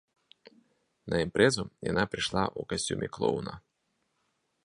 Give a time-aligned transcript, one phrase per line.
[1.13, 3.53] На імпрэзу яна прыйшла ў касцюме клоуна.